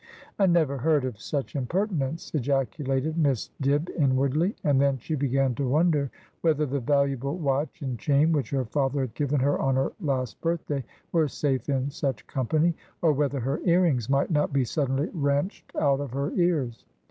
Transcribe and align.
'I 0.39 0.47
never 0.47 0.79
heard 0.79 1.05
of 1.05 1.21
such 1.21 1.55
impertinence!' 1.55 2.33
ejaculated 2.33 3.19
Miss 3.19 3.51
Dibb 3.61 3.87
inwardly; 3.95 4.55
and 4.63 4.81
then 4.81 4.97
she 4.97 5.13
began 5.13 5.53
to 5.53 5.69
wonder 5.69 6.09
whether 6.41 6.65
the 6.65 6.79
valuable 6.79 7.37
watch 7.37 7.83
and 7.83 7.99
chain 7.99 8.31
which 8.31 8.49
her 8.49 8.65
father 8.65 9.01
had 9.01 9.13
given 9.13 9.39
her 9.41 9.59
on 9.59 9.75
her 9.75 9.91
last 10.01 10.41
birthday 10.41 10.83
were 11.11 11.27
safe 11.27 11.69
in 11.69 11.91
such 11.91 12.25
company, 12.25 12.73
or 13.03 13.13
whether 13.13 13.39
her 13.41 13.59
earrings 13.63 14.09
might 14.09 14.31
not 14.31 14.51
be 14.51 14.65
suddenly 14.65 15.07
wrenched 15.13 15.71
out 15.75 15.99
of 15.99 16.09
her 16.13 16.31
ears. 16.33 16.83